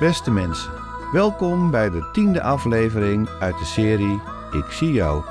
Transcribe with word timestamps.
Beste 0.00 0.30
mensen, 0.30 0.72
welkom 1.12 1.70
bij 1.70 1.90
de 1.90 2.08
tiende 2.12 2.42
aflevering 2.42 3.28
uit 3.28 3.58
de 3.58 3.64
serie 3.64 4.20
Ik 4.50 4.64
zie 4.70 4.92
jou, 4.92 5.22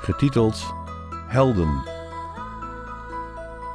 getiteld 0.00 0.74
Helden. 1.26 1.82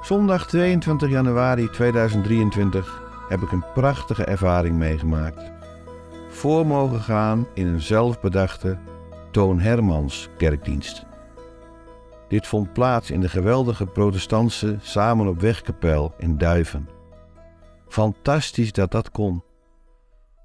Zondag 0.01 0.47
22 0.47 1.09
januari 1.09 1.69
2023 1.69 3.01
heb 3.29 3.41
ik 3.41 3.51
een 3.51 3.63
prachtige 3.73 4.23
ervaring 4.23 4.77
meegemaakt. 4.77 5.51
Voor 6.29 6.65
mogen 6.65 7.01
gaan 7.01 7.47
in 7.53 7.67
een 7.67 7.81
zelfbedachte 7.81 8.77
Toon 9.31 9.59
Hermans 9.59 10.29
kerkdienst. 10.37 11.05
Dit 12.27 12.47
vond 12.47 12.73
plaats 12.73 13.11
in 13.11 13.21
de 13.21 13.29
geweldige 13.29 13.85
protestantse 13.85 14.77
Samen 14.81 15.27
op 15.27 15.39
Wegkapel 15.39 16.13
in 16.17 16.37
Duiven. 16.37 16.89
Fantastisch 17.87 18.71
dat 18.71 18.91
dat 18.91 19.11
kon. 19.11 19.43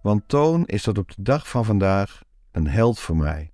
Want 0.03 0.29
Toon 0.29 0.67
is 0.67 0.83
tot 0.83 0.99
op 0.99 1.15
de 1.15 1.23
dag 1.23 1.49
van 1.49 1.65
vandaag 1.65 2.23
een 2.51 2.67
held 2.67 2.99
voor 2.99 3.17
mij. 3.17 3.53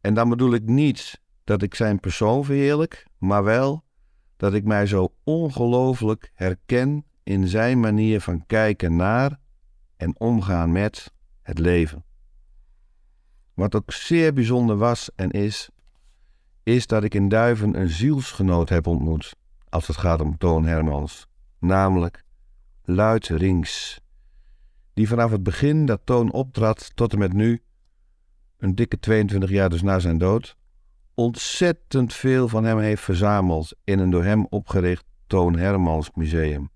En 0.00 0.14
dan 0.14 0.28
bedoel 0.28 0.54
ik 0.54 0.62
niet 0.62 1.20
dat 1.44 1.62
ik 1.62 1.74
zijn 1.74 2.00
persoon 2.00 2.44
verheerlijk, 2.44 3.06
maar 3.18 3.44
wel 3.44 3.84
dat 4.36 4.54
ik 4.54 4.64
mij 4.64 4.86
zo 4.86 5.14
ongelooflijk 5.24 6.30
herken 6.34 7.04
in 7.22 7.48
zijn 7.48 7.80
manier 7.80 8.20
van 8.20 8.46
kijken 8.46 8.96
naar 8.96 9.38
en 9.96 10.20
omgaan 10.20 10.72
met 10.72 11.12
het 11.42 11.58
leven. 11.58 12.04
Wat 13.54 13.74
ook 13.74 13.92
zeer 13.92 14.32
bijzonder 14.32 14.76
was 14.76 15.10
en 15.14 15.30
is, 15.30 15.70
is 16.62 16.86
dat 16.86 17.04
ik 17.04 17.14
in 17.14 17.28
Duiven 17.28 17.80
een 17.80 17.88
zielsgenoot 17.88 18.68
heb 18.68 18.86
ontmoet 18.86 19.36
als 19.68 19.86
het 19.86 19.96
gaat 19.96 20.20
om 20.20 20.38
Toon 20.38 20.64
Hermans, 20.64 21.26
namelijk 21.58 22.24
Luid 22.82 23.26
Rings, 23.26 24.00
die 24.96 25.08
vanaf 25.08 25.30
het 25.30 25.42
begin 25.42 25.86
dat 25.86 26.00
Toon 26.04 26.32
optrad 26.32 26.96
tot 26.96 27.12
en 27.12 27.18
met 27.18 27.32
nu, 27.32 27.62
een 28.58 28.74
dikke 28.74 28.98
22 28.98 29.50
jaar 29.50 29.68
dus 29.68 29.82
na 29.82 29.98
zijn 29.98 30.18
dood, 30.18 30.56
ontzettend 31.14 32.14
veel 32.14 32.48
van 32.48 32.64
hem 32.64 32.78
heeft 32.78 33.02
verzameld 33.02 33.76
in 33.84 33.98
een 33.98 34.10
door 34.10 34.24
hem 34.24 34.46
opgericht 34.46 35.04
Toon 35.26 35.56
Hermans 35.56 36.10
museum. 36.14 36.70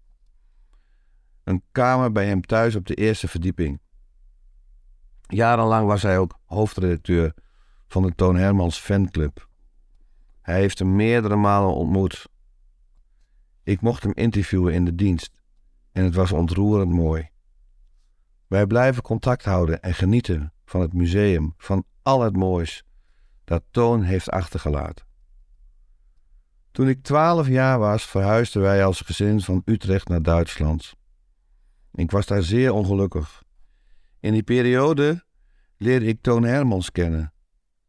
Een 1.45 1.63
kamer 1.73 2.13
bij 2.13 2.27
hem 2.27 2.43
thuis 2.43 2.77
op 2.77 2.87
de 2.87 2.95
eerste 2.95 3.29
verdieping. 3.29 3.81
Jarenlang 5.21 5.87
was 5.87 6.03
hij 6.03 6.19
ook 6.19 6.39
hoofdredacteur 6.45 7.35
van 7.89 8.03
de 8.03 8.15
Toon 8.15 8.37
Hermans 8.37 8.79
fanclub. 8.79 9.49
Hij 10.41 10.61
heeft 10.61 10.79
hem 10.79 10.97
meerdere 10.97 11.37
malen 11.37 11.75
ontmoet. 11.75 12.29
Ik 13.63 13.81
mocht 13.81 14.03
hem 14.03 14.13
interviewen 14.15 14.75
in 14.75 14.85
de 14.85 14.95
dienst 14.95 15.41
en 15.93 16.05
het 16.05 16.15
was 16.15 16.33
ontroerend 16.33 16.91
mooi. 16.91 17.30
Wij 18.51 18.67
blijven 18.67 19.03
contact 19.03 19.45
houden 19.45 19.83
en 19.83 19.95
genieten 19.95 20.53
van 20.65 20.81
het 20.81 20.93
museum, 20.93 21.55
van 21.57 21.85
al 22.03 22.21
het 22.21 22.37
moois 22.37 22.85
dat 23.45 23.63
Toon 23.71 24.03
heeft 24.03 24.31
achtergelaten. 24.31 25.07
Toen 26.71 26.89
ik 26.89 27.03
twaalf 27.03 27.49
jaar 27.49 27.79
was, 27.79 28.07
verhuisden 28.07 28.63
wij 28.63 28.85
als 28.85 29.01
gezin 29.01 29.41
van 29.41 29.63
Utrecht 29.65 30.09
naar 30.09 30.23
Duitsland. 30.23 30.95
Ik 31.93 32.11
was 32.11 32.27
daar 32.27 32.43
zeer 32.43 32.73
ongelukkig. 32.73 33.43
In 34.21 34.33
die 34.33 34.43
periode 34.43 35.25
leerde 35.77 36.07
ik 36.07 36.23
Toon 36.23 36.43
Hermans 36.43 36.93
kennen 36.93 37.33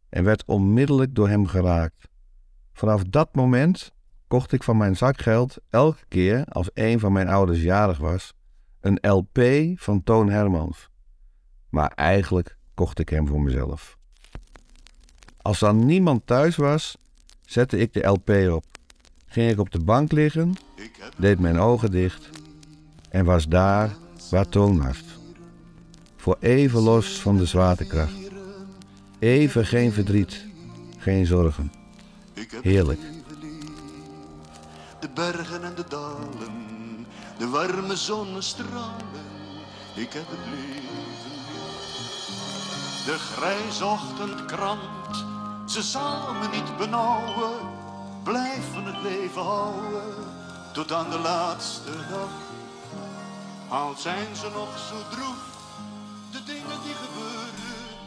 en 0.09 0.23
werd 0.23 0.45
onmiddellijk 0.45 1.15
door 1.15 1.29
hem 1.29 1.47
geraakt. 1.47 2.07
Vanaf 2.73 3.03
dat 3.03 3.35
moment 3.35 3.91
kocht 4.27 4.51
ik 4.51 4.63
van 4.63 4.77
mijn 4.77 4.97
zakgeld 4.97 5.57
elke 5.69 6.05
keer 6.07 6.45
als 6.45 6.69
een 6.73 6.99
van 6.99 7.11
mijn 7.11 7.27
ouders 7.27 7.61
jarig 7.61 7.97
was 7.97 8.33
een 8.81 8.97
LP 9.01 9.39
van 9.75 10.03
Toon 10.03 10.29
Hermans. 10.29 10.89
Maar 11.69 11.91
eigenlijk 11.95 12.57
kocht 12.73 12.99
ik 12.99 13.09
hem 13.09 13.27
voor 13.27 13.41
mezelf. 13.41 13.97
Als 15.41 15.59
dan 15.59 15.85
niemand 15.85 16.27
thuis 16.27 16.55
was, 16.55 16.97
zette 17.45 17.77
ik 17.77 17.93
de 17.93 18.07
LP 18.07 18.29
op. 18.51 18.65
Ging 19.25 19.51
ik 19.51 19.59
op 19.59 19.71
de 19.71 19.83
bank 19.83 20.11
liggen, 20.11 20.53
deed 21.17 21.39
mijn 21.39 21.59
ogen 21.59 21.91
dicht 21.91 22.29
en 23.09 23.25
was 23.25 23.47
daar 23.47 23.95
waar 24.29 24.49
Toon 24.49 24.83
was. 24.83 25.03
Voor 26.15 26.37
even 26.39 26.81
los 26.81 27.21
van 27.21 27.37
de 27.37 27.45
zwaartekracht. 27.45 28.13
Even 29.19 29.65
geen 29.65 29.91
verdriet, 29.91 30.45
geen 30.97 31.25
zorgen. 31.25 31.71
Heerlijk. 32.61 32.99
De 34.99 35.09
bergen 35.13 35.63
en 35.63 35.75
de 35.75 35.85
dalen, 35.89 36.80
de 37.41 37.47
warme 37.47 37.95
zonnestralen. 37.95 39.25
Ik 39.93 40.13
heb 40.13 40.27
het 40.27 40.45
leven. 40.49 41.01
De 43.05 43.17
grijze 43.19 43.85
ochtendkrant, 43.85 45.25
ze 45.65 45.83
samen 45.83 46.51
niet 46.51 46.77
benauwen, 46.77 47.51
blijven 48.23 48.85
het 48.85 49.01
leven 49.01 49.41
houden 49.41 50.13
tot 50.73 50.91
aan 50.91 51.09
de 51.09 51.19
laatste 51.19 51.91
dag. 52.09 52.29
Al 53.69 53.93
zijn 53.97 54.35
ze 54.35 54.49
nog 54.53 54.77
zo 54.77 55.15
droef, 55.15 55.57
de 56.31 56.43
dingen 56.45 56.77
die 56.83 56.93
gebeuren. 56.93 57.49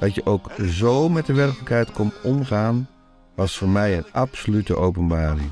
Dat 0.01 0.15
je 0.15 0.27
ook 0.27 0.51
zo 0.71 1.09
met 1.09 1.27
de 1.27 1.33
werkelijkheid 1.33 1.93
kon 1.93 2.13
omgaan, 2.23 2.89
was 3.35 3.57
voor 3.57 3.69
mij 3.69 3.97
een 3.97 4.13
absolute 4.13 4.77
openbaring. 4.77 5.51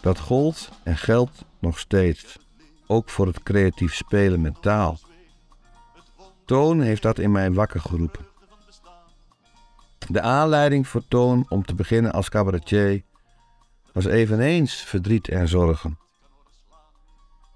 Dat 0.00 0.18
gold 0.18 0.68
en 0.82 0.96
geldt 0.96 1.44
nog 1.58 1.78
steeds, 1.78 2.38
ook 2.90 3.08
voor 3.08 3.26
het 3.26 3.42
creatief 3.42 3.94
spelen 3.94 4.40
met 4.40 4.62
taal. 4.62 4.98
Toon 6.44 6.80
heeft 6.80 7.02
dat 7.02 7.18
in 7.18 7.32
mij 7.32 7.52
wakker 7.52 7.80
geroepen. 7.80 8.26
De 10.08 10.20
aanleiding 10.20 10.88
voor 10.88 11.08
Toon 11.08 11.46
om 11.48 11.64
te 11.64 11.74
beginnen 11.74 12.12
als 12.12 12.28
cabaretier 12.28 13.02
was 13.92 14.04
eveneens 14.04 14.74
verdriet 14.74 15.28
en 15.28 15.48
zorgen. 15.48 15.98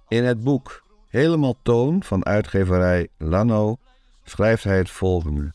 In 0.08 0.24
het 0.24 0.42
boek 0.42 0.82
Helemaal 1.08 1.56
Toon 1.62 2.02
van 2.02 2.24
uitgeverij 2.24 3.08
Lano 3.18 3.76
schrijft 4.24 4.64
hij 4.64 4.76
het 4.76 4.90
volgende. 4.90 5.52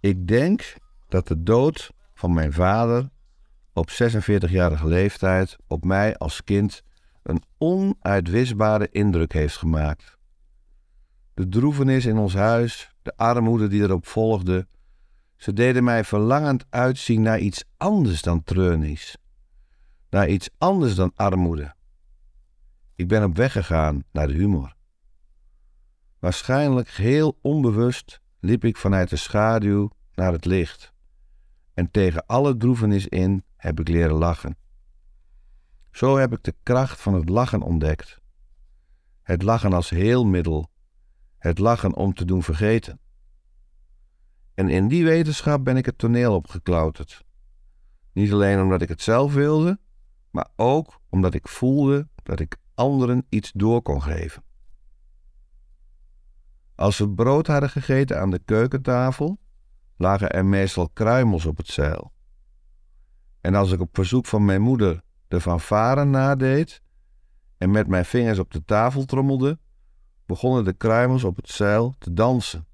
Ik 0.00 0.28
denk 0.28 0.74
dat 1.08 1.28
de 1.28 1.42
dood 1.42 1.90
van 2.14 2.32
mijn 2.32 2.52
vader 2.52 3.08
op 3.72 3.90
46-jarige 3.90 4.86
leeftijd 4.86 5.56
op 5.66 5.84
mij 5.84 6.16
als 6.16 6.44
kind 6.44 6.82
een 7.30 7.42
onuitwisbare 7.58 8.88
indruk 8.90 9.32
heeft 9.32 9.56
gemaakt. 9.56 10.18
De 11.34 11.48
droevenis 11.48 12.06
in 12.06 12.18
ons 12.18 12.34
huis, 12.34 12.94
de 13.02 13.16
armoede 13.16 13.68
die 13.68 13.82
erop 13.82 14.06
volgde, 14.06 14.66
ze 15.36 15.52
deden 15.52 15.84
mij 15.84 16.04
verlangend 16.04 16.64
uitzien 16.70 17.22
naar 17.22 17.38
iets 17.38 17.64
anders 17.76 18.22
dan 18.22 18.42
treurnis, 18.44 19.16
naar 20.10 20.28
iets 20.28 20.50
anders 20.58 20.94
dan 20.94 21.12
armoede. 21.14 21.74
Ik 22.94 23.08
ben 23.08 23.24
op 23.24 23.36
weg 23.36 23.52
gegaan 23.52 24.04
naar 24.12 24.26
de 24.26 24.32
humor. 24.32 24.76
Waarschijnlijk 26.18 26.88
heel 26.88 27.38
onbewust 27.42 28.20
liep 28.40 28.64
ik 28.64 28.76
vanuit 28.76 29.10
de 29.10 29.16
schaduw 29.16 29.90
naar 30.14 30.32
het 30.32 30.44
licht. 30.44 30.92
En 31.74 31.90
tegen 31.90 32.26
alle 32.26 32.56
droevenis 32.56 33.06
in 33.06 33.44
heb 33.56 33.80
ik 33.80 33.88
leren 33.88 34.16
lachen. 34.16 34.56
Zo 35.90 36.16
heb 36.16 36.32
ik 36.32 36.42
de 36.42 36.54
kracht 36.62 37.00
van 37.00 37.14
het 37.14 37.28
lachen 37.28 37.62
ontdekt. 37.62 38.20
Het 39.22 39.42
lachen 39.42 39.72
als 39.72 39.90
heelmiddel, 39.90 40.70
het 41.38 41.58
lachen 41.58 41.96
om 41.96 42.14
te 42.14 42.24
doen 42.24 42.42
vergeten. 42.42 43.00
En 44.54 44.68
in 44.68 44.88
die 44.88 45.04
wetenschap 45.04 45.64
ben 45.64 45.76
ik 45.76 45.86
het 45.86 45.98
toneel 45.98 46.34
opgeklauterd. 46.34 47.24
Niet 48.12 48.32
alleen 48.32 48.60
omdat 48.60 48.82
ik 48.82 48.88
het 48.88 49.02
zelf 49.02 49.34
wilde, 49.34 49.78
maar 50.30 50.48
ook 50.56 51.00
omdat 51.08 51.34
ik 51.34 51.48
voelde 51.48 52.08
dat 52.22 52.40
ik 52.40 52.56
anderen 52.74 53.26
iets 53.28 53.52
door 53.52 53.82
kon 53.82 54.02
geven. 54.02 54.42
Als 56.74 56.98
we 56.98 57.10
brood 57.10 57.46
hadden 57.46 57.70
gegeten 57.70 58.20
aan 58.20 58.30
de 58.30 58.38
keukentafel, 58.38 59.38
lagen 59.96 60.30
er 60.30 60.44
meestal 60.44 60.88
kruimels 60.88 61.46
op 61.46 61.56
het 61.56 61.66
zeil. 61.66 62.12
En 63.40 63.54
als 63.54 63.72
ik 63.72 63.80
op 63.80 63.88
verzoek 63.92 64.26
van 64.26 64.44
mijn 64.44 64.62
moeder 64.62 65.02
de 65.30 65.40
fanfare 65.40 66.04
nadeed 66.04 66.82
en 67.58 67.70
met 67.70 67.86
mijn 67.86 68.04
vingers 68.04 68.38
op 68.38 68.50
de 68.50 68.64
tafel 68.64 69.04
trommelde, 69.04 69.58
begonnen 70.26 70.64
de 70.64 70.72
kruimels 70.72 71.24
op 71.24 71.36
het 71.36 71.48
zeil 71.48 71.94
te 71.98 72.12
dansen. 72.12 72.66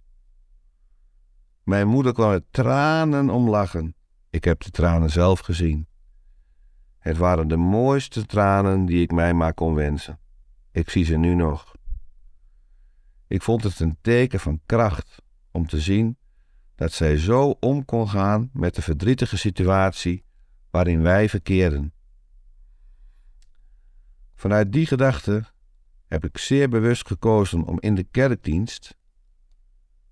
Mijn 1.62 1.88
moeder 1.88 2.12
kwam 2.12 2.31
met 2.31 2.44
tranen 2.50 3.31
om 3.31 3.49
lachen. 3.49 3.94
Ik 4.31 4.44
heb 4.44 4.62
de 4.62 4.70
tranen 4.70 5.11
zelf 5.11 5.41
gezien. 5.41 5.87
Het 6.99 7.17
waren 7.17 7.49
de 7.49 7.56
mooiste 7.56 8.26
tranen 8.26 8.87
die 8.87 9.02
ik 9.02 9.12
mij 9.12 9.35
maar 9.35 9.55
kon 9.55 9.75
wensen. 9.75 10.19
Ik 10.73 10.91
zie 10.91 11.05
ze 11.05 11.17
nu 11.17 11.35
nog. 11.35 11.75
Ik 13.26 13.43
vond 13.43 13.62
het 13.62 13.81
een 13.81 13.99
teken 14.00 14.41
van 14.41 14.61
kracht 14.67 15.23
om 15.50 15.67
te 15.67 15.81
zien 15.81 16.19
dat 16.75 16.93
zij 16.93 17.17
zo 17.17 17.56
om 17.61 17.85
kon 17.85 18.09
gaan 18.09 18.50
met 18.52 18.75
de 18.75 18.82
verdrietige 18.82 19.37
situatie 19.37 20.25
waarin 20.70 21.02
wij 21.02 21.29
verkeerden. 21.29 21.94
Vanuit 24.37 24.73
die 24.73 24.87
gedachte 24.87 25.43
heb 26.09 26.25
ik 26.25 26.38
zeer 26.38 26.69
bewust 26.69 27.06
gekozen 27.06 27.65
om 27.65 27.77
in 27.81 27.94
de 27.94 28.05
kerkdienst 28.11 28.94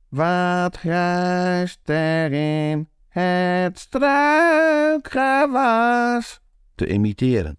Wat 0.08 0.76
ruist 0.82 1.88
er 1.88 2.32
in 2.32 2.88
het 3.08 3.78
struikgewas 3.78 6.40
te 6.74 6.86
imiteren. 6.86 7.58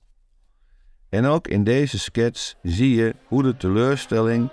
En 1.10 1.26
ook 1.26 1.48
in 1.48 1.64
deze 1.64 2.00
sketch 2.00 2.54
zie 2.62 2.96
je 2.96 3.16
hoe 3.28 3.44
de 3.44 3.58
teleurstelling 3.58 4.50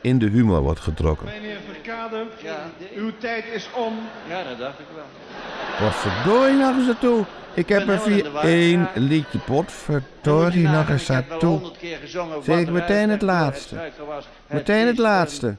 in 0.00 0.18
de 0.18 0.28
humor 0.28 0.60
wordt 0.60 0.80
getrokken. 0.80 1.26
Meneer 1.26 1.58
Verkade, 1.72 2.26
Ja. 2.42 2.70
uw 2.94 3.10
tijd 3.18 3.44
is 3.44 3.70
om. 3.76 3.94
Ja, 4.28 4.44
dat 4.44 4.58
dacht 4.58 4.78
ik 4.78 4.86
wel. 4.94 5.04
Potverdorie 5.78 6.56
nog 6.56 6.76
eens 6.76 6.86
naartoe. 6.86 7.24
Ik 7.54 7.68
heb 7.68 7.88
er 7.88 8.00
vier 8.00 8.36
één 8.36 8.88
liedje 8.94 9.38
potverdorie 9.38 10.68
nog 10.68 10.88
eens 10.88 11.06
keer 11.78 11.98
gezongen. 11.98 12.42
Zeg 12.42 12.60
ik 12.60 12.70
meteen 12.70 13.10
het 13.10 13.22
laatste. 13.22 13.90
Meteen 14.46 14.86
het 14.92 14.98
laatste. 14.98 15.56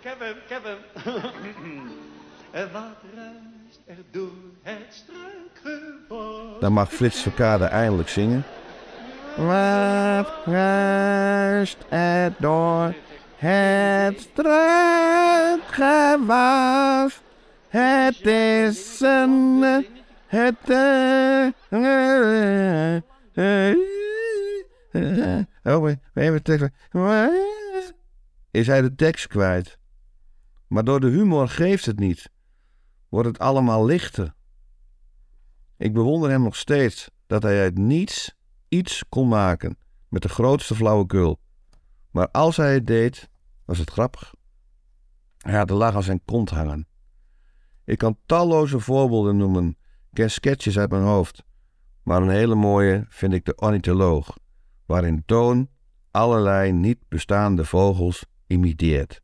Ik 0.00 0.12
heb 0.12 0.20
hem, 0.20 0.36
ik 0.36 0.48
heb 0.48 0.64
hem. 0.64 0.78
en 2.50 2.68
wat 2.72 2.82
ruist 3.14 3.80
er 3.86 3.96
door 4.10 4.30
het 4.62 4.86
struikgewas? 4.88 6.60
Dan 6.60 6.72
mag 6.72 6.92
Frits 6.92 7.20
Verkade 7.20 7.64
eindelijk 7.64 8.08
zingen. 8.08 8.44
Wat 9.36 10.28
ruist 10.44 11.76
er 11.88 12.32
door 12.38 12.94
het 13.36 14.20
struikgewas? 14.20 17.20
Het 17.76 18.26
is 18.26 19.00
een... 19.00 19.62
Het... 20.26 20.70
eh, 20.70 21.46
eh, 23.32 23.76
Oh, 25.62 25.90
even 26.14 26.42
tekst. 26.42 26.70
Is 28.50 28.66
hij 28.66 28.82
de 28.82 28.94
tekst 28.94 29.26
kwijt? 29.26 29.78
Maar 30.66 30.84
door 30.84 31.00
de 31.00 31.08
humor 31.08 31.48
geeft 31.48 31.86
het 31.86 31.98
niet. 31.98 32.30
Wordt 33.08 33.28
het 33.28 33.38
allemaal 33.38 33.84
lichter. 33.84 34.34
Ik 35.76 35.92
bewonder 35.92 36.30
hem 36.30 36.42
nog 36.42 36.56
steeds 36.56 37.10
dat 37.26 37.42
hij 37.42 37.60
uit 37.60 37.78
niets 37.78 38.34
iets 38.68 39.04
kon 39.08 39.28
maken 39.28 39.78
met 40.08 40.22
de 40.22 40.28
grootste 40.28 40.74
flauwekul. 40.74 41.40
Maar 42.10 42.30
als 42.30 42.56
hij 42.56 42.74
het 42.74 42.86
deed, 42.86 43.28
was 43.64 43.78
het 43.78 43.90
grappig. 43.90 44.34
Hij 45.38 45.56
had 45.56 45.68
de 45.68 45.74
lach 45.74 45.94
aan 45.94 46.02
zijn 46.02 46.24
kont 46.24 46.50
hangen. 46.50 46.86
Ik 47.86 47.98
kan 47.98 48.18
talloze 48.26 48.80
voorbeelden 48.80 49.36
noemen, 49.36 49.68
ik 49.68 50.12
ken 50.12 50.30
sketches 50.30 50.78
uit 50.78 50.90
mijn 50.90 51.02
hoofd. 51.02 51.44
Maar 52.02 52.22
een 52.22 52.28
hele 52.28 52.54
mooie 52.54 53.04
vind 53.08 53.32
ik 53.32 53.44
de 53.44 53.54
ornitholoog, 53.56 54.36
waarin 54.86 55.22
Toon 55.26 55.68
allerlei 56.10 56.72
niet 56.72 56.98
bestaande 57.08 57.64
vogels 57.64 58.24
imiteert. 58.46 59.22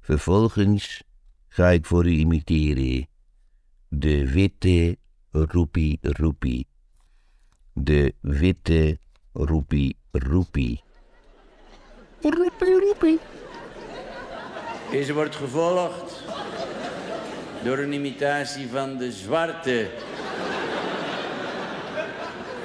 Vervolgens 0.00 1.02
ga 1.48 1.68
ik 1.68 1.86
voor 1.86 2.06
u 2.06 2.10
imiteren. 2.10 3.08
De 3.88 4.30
witte 4.30 4.98
roepie 5.30 5.98
roepie. 6.02 6.66
De 7.72 8.14
witte 8.20 8.98
roepie 9.32 9.96
roepie. 10.10 10.82
Roepie 12.20 12.80
roepie. 12.80 13.18
Deze 14.90 15.14
wordt 15.14 15.36
gevolgd 15.36 16.24
door 17.62 17.78
een 17.78 17.92
imitatie 17.92 18.68
van 18.68 18.96
de 18.96 19.12
zwarte. 19.12 19.90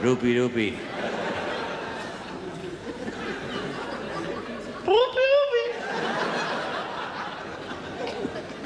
Roepie, 0.01 0.39
roepie. 0.39 0.77
Roepie, 4.85 5.29
roepie. 5.35 5.71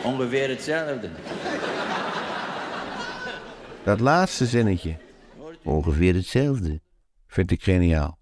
Ongeveer 0.03 0.49
hetzelfde. 0.49 1.09
Dat 3.83 3.99
laatste 3.99 4.45
zinnetje, 4.45 4.97
ongeveer 5.63 6.13
hetzelfde, 6.13 6.81
vind 7.27 7.51
ik 7.51 7.63
geniaal. 7.63 8.17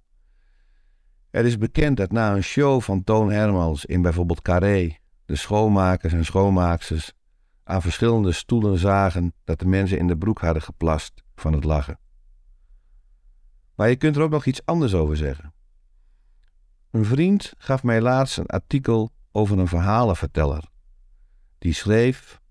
Het 1.32 1.46
is 1.46 1.58
bekend 1.58 1.98
dat 1.98 2.12
na 2.12 2.34
een 2.36 2.44
show 2.44 2.82
van 2.82 3.04
Toon 3.04 3.32
Hermans 3.32 3.86
in 3.86 4.02
bijvoorbeeld 4.02 4.42
Carré 4.42 4.98
de 5.26 5.36
schoonmakers 5.36 6.14
en 6.14 6.26
schoonmaaksters 6.26 7.14
aan 7.68 7.82
verschillende 7.82 8.32
stoelen 8.32 8.78
zagen 8.78 9.34
dat 9.44 9.60
de 9.60 9.66
mensen 9.66 9.98
in 9.98 10.08
de 10.08 10.18
broek 10.18 10.42
hadden 10.42 10.62
geplast 10.62 11.24
van 11.36 11.54
het 11.54 11.64
lachen. 11.64 12.00
Maar 13.76 13.90
je 13.90 13.96
kunt 13.96 14.16
er 14.16 14.22
ook 14.22 14.32
nog 14.32 14.46
iets 14.46 14.66
anders 14.66 14.94
over 14.94 15.18
zeggen. 15.18 15.54
Een 16.92 17.06
vriend 17.06 17.54
gaf 17.58 17.84
mij 17.84 18.02
laatst 18.02 18.38
een 18.38 18.46
artikel 18.46 19.12
over 19.32 19.60
een 19.60 19.68
verhalenverteller. 19.68 20.70
Die 21.58 21.74
schreef 21.74 22.42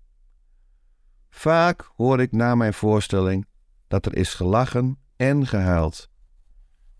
Vaak 1.29 1.91
hoor 1.95 2.21
ik 2.21 2.31
na 2.31 2.55
mijn 2.55 2.73
voorstelling 2.73 3.47
dat 3.87 4.05
er 4.05 4.15
is 4.15 4.33
gelachen 4.33 4.97
en 5.15 5.47
gehuild. 5.47 6.09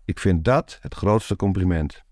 Ik 0.04 0.18
vind 0.18 0.44
dat 0.44 0.78
het 0.80 0.94
grootste 0.94 1.36
compliment. 1.36 2.02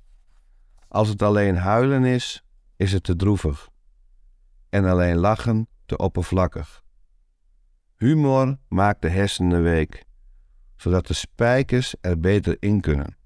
Als 0.88 1.08
het 1.08 1.22
alleen 1.22 1.56
huilen 1.56 2.04
is, 2.04 2.44
is 2.76 2.92
het 2.92 3.02
te 3.02 3.16
droevig. 3.16 3.68
En 4.68 4.84
alleen 4.84 5.16
lachen 5.16 5.68
te 5.86 5.96
oppervlakkig. 5.96 6.82
Humor 7.96 8.58
maakt 8.68 9.02
de 9.02 9.08
hersenen 9.08 9.62
week, 9.62 10.04
zodat 10.76 11.06
de 11.06 11.14
spijkers 11.14 11.94
er 12.00 12.20
beter 12.20 12.56
in 12.60 12.80
kunnen. 12.80 13.16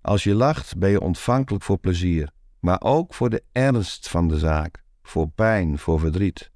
Als 0.00 0.24
je 0.24 0.34
lacht 0.34 0.78
ben 0.78 0.90
je 0.90 1.00
ontvankelijk 1.00 1.64
voor 1.64 1.78
plezier, 1.78 2.30
maar 2.60 2.80
ook 2.82 3.14
voor 3.14 3.30
de 3.30 3.44
ernst 3.52 4.08
van 4.08 4.28
de 4.28 4.38
zaak, 4.38 4.84
voor 5.02 5.28
pijn, 5.28 5.78
voor 5.78 6.00
verdriet. 6.00 6.50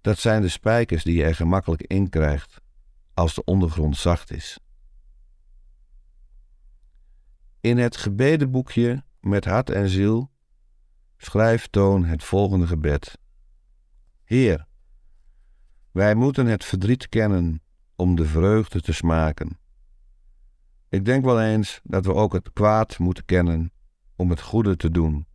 Dat 0.00 0.18
zijn 0.18 0.42
de 0.42 0.48
spijkers 0.48 1.04
die 1.04 1.16
je 1.16 1.24
er 1.24 1.34
gemakkelijk 1.34 1.82
in 1.82 2.08
krijgt 2.08 2.60
als 3.14 3.34
de 3.34 3.44
ondergrond 3.44 3.96
zacht 3.96 4.30
is. 4.30 4.58
In 7.60 7.78
het 7.78 7.96
gebedenboekje 7.96 9.04
met 9.20 9.44
hart 9.44 9.70
en 9.70 9.88
ziel 9.88 10.29
schrijft 11.22 11.72
Toon 11.72 12.04
het 12.04 12.24
volgende 12.24 12.66
gebed. 12.66 13.18
Heer, 14.24 14.66
wij 15.90 16.14
moeten 16.14 16.46
het 16.46 16.64
verdriet 16.64 17.08
kennen 17.08 17.62
om 17.96 18.16
de 18.16 18.24
vreugde 18.24 18.80
te 18.80 18.92
smaken. 18.92 19.58
Ik 20.88 21.04
denk 21.04 21.24
wel 21.24 21.40
eens 21.40 21.80
dat 21.82 22.04
we 22.04 22.14
ook 22.14 22.32
het 22.32 22.52
kwaad 22.52 22.98
moeten 22.98 23.24
kennen 23.24 23.72
om 24.16 24.30
het 24.30 24.40
goede 24.40 24.76
te 24.76 24.90
doen. 24.90 25.26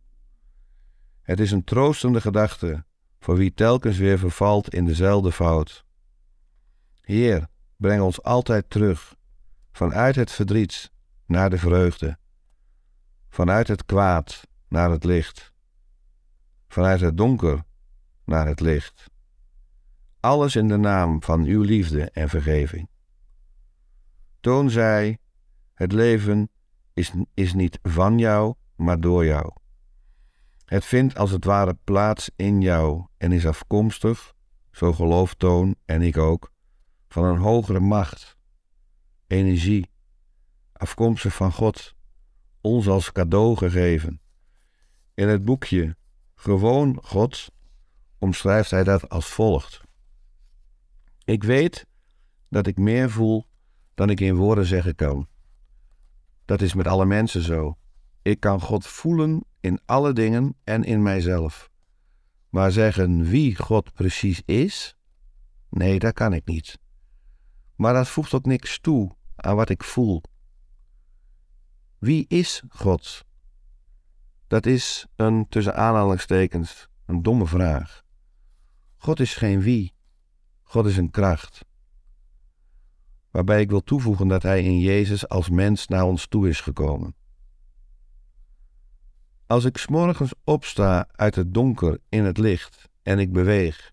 Het 1.22 1.40
is 1.40 1.50
een 1.50 1.64
troostende 1.64 2.20
gedachte 2.20 2.84
voor 3.20 3.36
wie 3.36 3.54
telkens 3.54 3.96
weer 3.96 4.18
vervalt 4.18 4.74
in 4.74 4.84
dezelfde 4.84 5.32
fout. 5.32 5.84
Heer, 7.00 7.48
breng 7.76 8.02
ons 8.02 8.22
altijd 8.22 8.70
terug, 8.70 9.14
vanuit 9.72 10.16
het 10.16 10.32
verdriet 10.32 10.90
naar 11.26 11.50
de 11.50 11.58
vreugde, 11.58 12.18
vanuit 13.28 13.68
het 13.68 13.84
kwaad 13.84 14.46
naar 14.68 14.90
het 14.90 15.04
licht, 15.04 15.54
vanuit 16.76 17.00
het 17.00 17.16
donker 17.16 17.64
naar 18.24 18.46
het 18.46 18.60
licht. 18.60 19.10
Alles 20.20 20.56
in 20.56 20.68
de 20.68 20.76
naam 20.76 21.22
van 21.22 21.44
uw 21.44 21.62
liefde 21.62 22.10
en 22.10 22.28
vergeving. 22.28 22.88
Toon 24.40 24.70
zei, 24.70 25.16
het 25.74 25.92
leven 25.92 26.50
is, 26.92 27.12
is 27.34 27.54
niet 27.54 27.78
van 27.82 28.18
jou, 28.18 28.54
maar 28.74 29.00
door 29.00 29.24
jou. 29.24 29.52
Het 30.64 30.84
vindt 30.84 31.16
als 31.18 31.30
het 31.30 31.44
ware 31.44 31.78
plaats 31.84 32.30
in 32.36 32.60
jou 32.60 33.06
en 33.16 33.32
is 33.32 33.46
afkomstig, 33.46 34.34
zo 34.70 34.92
gelooft 34.92 35.38
Toon 35.38 35.76
en 35.84 36.02
ik 36.02 36.16
ook, 36.16 36.52
van 37.08 37.24
een 37.24 37.38
hogere 37.38 37.80
macht, 37.80 38.36
energie, 39.26 39.90
afkomstig 40.72 41.34
van 41.34 41.52
God, 41.52 41.94
ons 42.60 42.88
als 42.88 43.12
cadeau 43.12 43.56
gegeven. 43.56 44.20
In 45.14 45.28
het 45.28 45.44
boekje 45.44 45.96
Gewoon 46.36 46.98
God 47.02 47.50
omschrijft 48.18 48.70
hij 48.70 48.84
dat 48.84 49.08
als 49.08 49.26
volgt. 49.26 49.80
Ik 51.24 51.42
weet 51.42 51.86
dat 52.48 52.66
ik 52.66 52.78
meer 52.78 53.10
voel 53.10 53.46
dan 53.94 54.10
ik 54.10 54.20
in 54.20 54.34
woorden 54.34 54.66
zeggen 54.66 54.94
kan. 54.94 55.28
Dat 56.44 56.60
is 56.60 56.74
met 56.74 56.86
alle 56.86 57.06
mensen 57.06 57.42
zo. 57.42 57.76
Ik 58.22 58.40
kan 58.40 58.60
God 58.60 58.86
voelen 58.86 59.44
in 59.60 59.80
alle 59.84 60.12
dingen 60.12 60.56
en 60.64 60.84
in 60.84 61.02
mijzelf. 61.02 61.70
Maar 62.48 62.72
zeggen 62.72 63.24
wie 63.24 63.56
God 63.56 63.92
precies 63.92 64.42
is? 64.44 64.96
Nee, 65.70 65.98
dat 65.98 66.12
kan 66.12 66.32
ik 66.32 66.46
niet. 66.46 66.78
Maar 67.76 67.94
dat 67.94 68.08
voegt 68.08 68.34
ook 68.34 68.46
niks 68.46 68.78
toe 68.78 69.16
aan 69.36 69.56
wat 69.56 69.68
ik 69.68 69.84
voel. 69.84 70.22
Wie 71.98 72.24
is 72.28 72.62
God? 72.68 73.24
Dat 74.46 74.66
is 74.66 75.06
een 75.16 75.48
tussen 75.48 75.74
aanhalingstekens 75.74 76.88
een 77.06 77.22
domme 77.22 77.46
vraag. 77.46 78.02
God 78.96 79.20
is 79.20 79.34
geen 79.34 79.60
wie. 79.60 79.94
God 80.62 80.86
is 80.86 80.96
een 80.96 81.10
kracht. 81.10 81.64
waarbij 83.30 83.60
ik 83.60 83.70
wil 83.70 83.82
toevoegen 83.82 84.28
dat 84.28 84.42
Hij 84.42 84.62
in 84.62 84.78
Jezus 84.80 85.28
als 85.28 85.48
mens 85.48 85.86
naar 85.86 86.04
ons 86.04 86.26
toe 86.26 86.48
is 86.48 86.60
gekomen. 86.60 87.14
Als 89.46 89.64
ik 89.64 89.76
s'morgens 89.76 90.32
opsta 90.44 91.08
uit 91.12 91.34
het 91.34 91.54
donker 91.54 91.98
in 92.08 92.24
het 92.24 92.38
licht 92.38 92.88
en 93.02 93.18
ik 93.18 93.32
beweeg, 93.32 93.92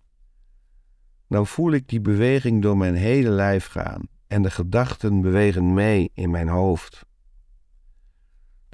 dan 1.28 1.46
voel 1.46 1.72
ik 1.72 1.88
die 1.88 2.00
beweging 2.00 2.62
door 2.62 2.76
mijn 2.76 2.94
hele 2.94 3.30
lijf 3.30 3.66
gaan 3.66 4.08
en 4.26 4.42
de 4.42 4.50
gedachten 4.50 5.20
bewegen 5.20 5.74
mee 5.74 6.10
in 6.14 6.30
mijn 6.30 6.48
hoofd. 6.48 7.04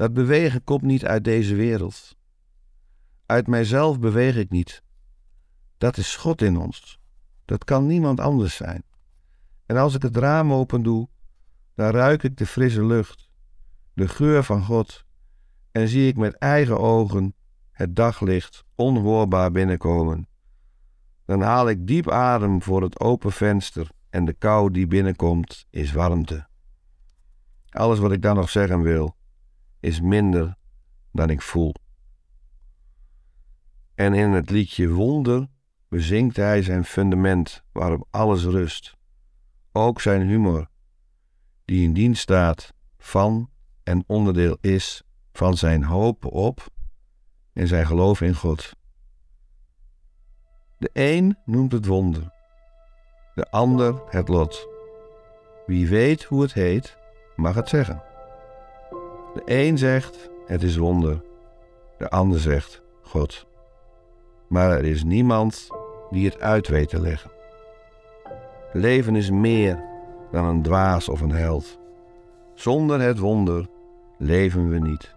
Dat 0.01 0.13
bewegen 0.13 0.65
komt 0.65 0.83
niet 0.83 1.05
uit 1.05 1.25
deze 1.25 1.55
wereld. 1.55 2.17
Uit 3.27 3.47
mijzelf 3.47 3.99
beweeg 3.99 4.37
ik 4.37 4.51
niet. 4.51 4.83
Dat 5.79 5.97
is 5.97 6.17
God 6.17 6.43
in 6.43 6.57
ons. 6.57 7.01
Dat 7.45 7.65
kan 7.65 7.87
niemand 7.87 8.21
anders 8.21 8.57
zijn. 8.57 8.83
En 9.67 9.77
als 9.77 9.95
ik 9.95 10.03
het 10.03 10.17
raam 10.17 10.53
open 10.53 10.83
doe, 10.83 11.09
dan 11.75 11.91
ruik 11.91 12.23
ik 12.23 12.37
de 12.37 12.47
frisse 12.47 12.85
lucht, 12.85 13.31
de 13.93 14.09
geur 14.09 14.45
van 14.45 14.65
God, 14.65 15.05
en 15.73 15.89
zie 15.89 16.09
ik 16.09 16.17
met 16.17 16.35
eigen 16.35 16.79
ogen 16.79 17.35
het 17.71 17.97
daglicht 17.97 18.65
onhoorbaar 18.75 19.51
binnenkomen. 19.51 20.29
Dan 21.25 21.41
haal 21.41 21.69
ik 21.69 21.87
diep 21.87 22.11
adem 22.11 22.63
voor 22.63 22.83
het 22.83 23.01
open 23.01 23.33
venster 23.33 23.91
en 24.11 24.25
de 24.25 24.33
kou 24.33 24.71
die 24.71 24.87
binnenkomt 24.87 25.67
is 25.71 25.93
warmte. 25.93 26.47
Alles 27.69 27.99
wat 27.99 28.13
ik 28.13 28.23
dan 28.23 28.37
nog 28.37 28.51
zeggen 28.51 28.83
wil, 28.83 29.19
is 29.81 30.01
minder 30.01 30.57
dan 31.13 31.31
ik 31.31 31.43
voel. 31.43 31.75
En 33.95 34.15
in 34.15 34.31
het 34.31 34.51
liedje 34.51 34.89
Wonder 34.89 35.49
bezinkt 35.89 36.37
hij 36.37 36.63
zijn 36.63 36.85
fundament 36.85 37.65
waarop 37.73 38.07
alles 38.11 38.45
rust. 38.45 38.97
Ook 39.73 40.01
zijn 40.01 40.29
humor, 40.29 40.69
die 41.65 41.85
in 41.85 41.93
dienst 41.93 42.23
staat 42.23 42.75
van 42.99 43.51
en 43.83 44.05
onderdeel 44.07 44.57
is 44.61 45.03
van 45.33 45.57
zijn 45.57 45.85
hoop 45.85 46.25
op 46.25 46.69
en 47.53 47.69
zijn 47.69 47.87
geloof 47.87 48.21
in 48.21 48.35
God. 48.35 48.73
De 50.79 50.91
een 50.93 51.37
noemt 51.45 51.73
het 51.73 51.87
wonder, 51.87 52.33
de 53.35 53.51
ander 53.51 54.03
het 54.09 54.29
lot. 54.29 54.69
Wie 55.67 55.89
weet 55.89 56.25
hoe 56.25 56.43
het 56.43 56.53
heet, 56.53 56.97
mag 57.37 57.55
het 57.55 57.69
zeggen. 57.69 58.10
De 59.35 59.43
een 59.45 59.79
zegt 59.79 60.31
het 60.47 60.63
is 60.63 60.77
wonder, 60.77 61.23
de 61.99 62.11
ander 62.11 62.41
zegt 62.41 62.83
God. 63.03 63.47
Maar 64.49 64.71
er 64.71 64.85
is 64.85 65.05
niemand 65.05 65.69
die 66.11 66.25
het 66.25 66.41
uit 66.41 66.69
weet 66.69 66.89
te 66.89 67.01
leggen. 67.01 67.31
Leven 68.73 69.17
is 69.17 69.31
meer 69.31 69.85
dan 70.31 70.45
een 70.45 70.63
dwaas 70.63 71.09
of 71.09 71.21
een 71.21 71.33
held. 71.33 71.79
Zonder 72.55 73.01
het 73.01 73.19
wonder 73.19 73.67
leven 74.19 74.69
we 74.69 74.79
niet. 74.79 75.15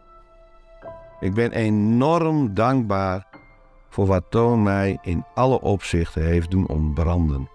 Ik 1.19 1.33
ben 1.33 1.51
enorm 1.51 2.53
dankbaar 2.53 3.27
voor 3.89 4.05
wat 4.05 4.23
Toon 4.29 4.63
mij 4.63 4.97
in 5.01 5.25
alle 5.33 5.61
opzichten 5.61 6.23
heeft 6.23 6.51
doen 6.51 6.67
ontbranden. 6.67 7.49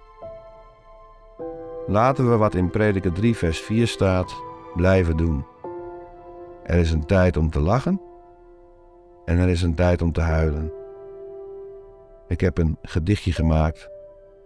Laten 1.87 2.31
we 2.31 2.37
wat 2.37 2.55
in 2.55 2.71
Prediker 2.71 3.13
3 3.13 3.37
vers 3.37 3.61
4 3.61 3.87
staat 3.87 4.35
blijven 4.75 5.17
doen. 5.17 5.45
Er 6.69 6.79
is 6.79 6.91
een 6.91 7.07
tijd 7.07 7.37
om 7.37 7.51
te 7.51 7.61
lachen 7.61 8.01
en 9.25 9.39
er 9.39 9.49
is 9.49 9.63
een 9.63 9.75
tijd 9.75 10.03
om 10.03 10.13
te 10.13 10.21
huilen. 10.21 10.73
Ik 12.27 12.41
heb 12.41 12.59
een 12.59 12.79
gedichtje 12.83 13.33
gemaakt, 13.33 13.91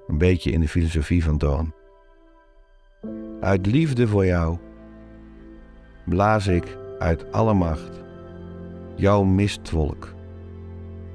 een 0.07 0.19
beetje 0.19 0.51
in 0.51 0.61
de 0.61 0.69
filosofie 0.69 1.25
van 1.25 1.39
Toon. 1.39 1.73
Uit 3.41 3.67
liefde 3.67 4.09
voor 4.09 4.27
jou 4.27 4.59
blaas 6.05 6.47
ik 6.47 6.79
uit 6.99 7.33
alle 7.33 7.55
macht 7.55 8.03
jouw 8.95 9.23
mistwolk, 9.23 10.15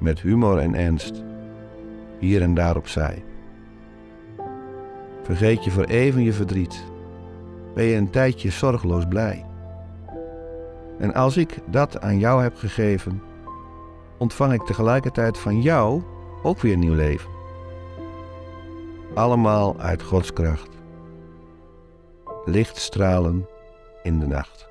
met 0.00 0.20
humor 0.20 0.58
en 0.58 0.74
ernst, 0.74 1.24
hier 2.18 2.42
en 2.42 2.54
daar 2.54 2.76
opzij. 2.76 3.24
Vergeet 5.22 5.64
je 5.64 5.70
voor 5.70 5.84
even 5.84 6.22
je 6.22 6.32
verdriet, 6.32 6.84
ben 7.74 7.84
je 7.84 7.96
een 7.96 8.10
tijdje 8.10 8.50
zorgeloos 8.50 9.06
blij. 9.06 9.47
En 10.98 11.14
als 11.14 11.36
ik 11.36 11.58
dat 11.66 12.00
aan 12.00 12.18
jou 12.18 12.42
heb 12.42 12.56
gegeven, 12.56 13.22
ontvang 14.18 14.52
ik 14.52 14.62
tegelijkertijd 14.62 15.38
van 15.38 15.62
jou 15.62 16.02
ook 16.42 16.60
weer 16.60 16.76
nieuw 16.76 16.94
leven. 16.94 17.30
Allemaal 19.14 19.80
uit 19.80 20.02
Gods 20.02 20.32
kracht. 20.32 20.68
Lichtstralen 22.44 23.46
in 24.02 24.18
de 24.18 24.26
nacht. 24.26 24.68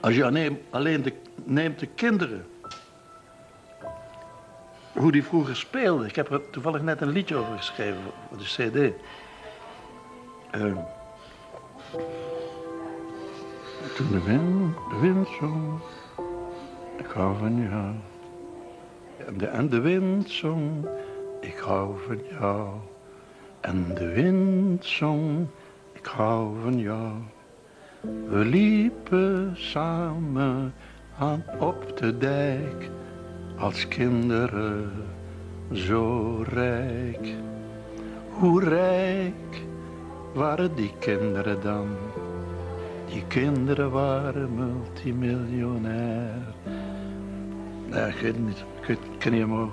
Als 0.00 0.14
je 0.14 0.24
alleen, 0.70 1.02
de, 1.02 1.12
neemt 1.44 1.78
de 1.78 1.86
kinderen, 1.86 2.46
hoe 4.92 5.12
die 5.12 5.24
vroeger 5.24 5.56
speelden. 5.56 6.08
Ik 6.08 6.16
heb 6.16 6.30
er 6.30 6.50
toevallig 6.50 6.82
net 6.82 7.00
een 7.00 7.08
liedje 7.08 7.36
over 7.36 7.56
geschreven 7.56 8.00
voor 8.28 8.38
de 8.38 8.44
CD. 8.44 8.94
Uh, 10.56 10.76
toen 13.94 14.10
de 14.10 14.22
wind, 14.22 14.76
de 14.90 14.98
wind 15.00 15.28
zong, 15.38 15.80
ik 16.98 17.06
hou 17.06 17.36
van 17.38 17.68
jou. 17.68 17.94
En 19.26 19.68
de, 19.68 19.80
wind 19.80 20.30
zong, 20.30 20.86
ik 21.40 21.56
hou 21.56 21.94
van 22.06 22.20
jou. 22.38 22.68
En 23.60 23.94
de 23.94 24.12
wind 24.12 24.84
zong, 24.84 25.46
ik 25.92 26.06
hou 26.06 26.60
van 26.62 26.78
jou. 26.78 27.12
We 28.28 28.44
liepen 28.44 29.52
samen 29.54 30.74
aan 31.18 31.44
op 31.58 31.96
de 31.96 32.18
dijk 32.18 32.90
als 33.58 33.88
kinderen 33.88 34.92
zo 35.72 36.36
rijk. 36.48 37.34
Hoe 38.28 38.64
rijk 38.64 39.64
waren 40.34 40.74
die 40.74 40.92
kinderen 40.98 41.62
dan? 41.62 41.86
Die 43.06 43.24
kinderen 43.28 43.90
waren 43.90 44.54
multimiljonair. 44.54 46.54
Nee, 47.86 48.08
ik 48.08 48.16
weet 48.20 48.38
niet. 48.38 48.64
Ik, 48.80 48.86
weet, 48.86 48.98
niet. 49.32 49.68